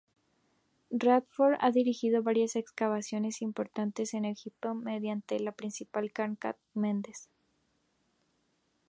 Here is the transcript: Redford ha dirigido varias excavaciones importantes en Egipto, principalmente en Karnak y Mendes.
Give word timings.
Redford 0.89 1.57
ha 1.59 1.69
dirigido 1.69 2.23
varias 2.23 2.55
excavaciones 2.55 3.43
importantes 3.43 4.15
en 4.15 4.25
Egipto, 4.25 4.69
principalmente 5.55 5.87
en 6.23 6.35
Karnak 6.39 6.57
y 6.73 6.79
Mendes. 6.79 7.29